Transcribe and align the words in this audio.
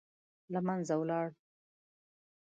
له 0.53 0.59
منځه 0.67 0.93
ولاړ. 0.99 1.27